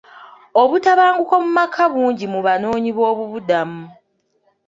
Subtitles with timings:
[0.61, 3.83] Obutabanguko mu maka bungi mu banoonyiboobubudamu.